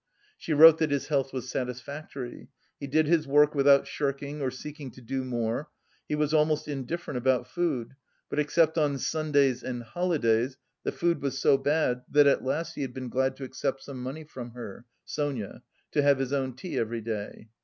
[0.35, 4.89] She wrote that his health was satisfactory; he did his work without shirking or seeking
[4.89, 5.69] to do more;
[6.09, 7.93] he was almost indifferent about food,
[8.27, 12.81] but except on Sundays and holidays the food was so bad that at last he
[12.81, 15.61] had been glad to accept some money from her, Sonia,
[15.91, 17.49] to have his own tea every day.